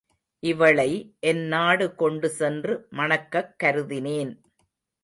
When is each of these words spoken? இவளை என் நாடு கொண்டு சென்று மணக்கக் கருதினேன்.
இவளை 0.43 1.15
என் 1.19 1.43
நாடு 1.47 1.95
கொண்டு 1.95 2.29
சென்று 2.29 2.87
மணக்கக் 2.91 3.55
கருதினேன். 3.63 4.33